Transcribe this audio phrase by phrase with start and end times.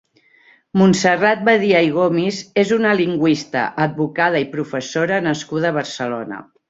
[0.81, 6.43] Montserrat Badia i Gomis és una lingüista, advocada i professora nascuda a Barcelona.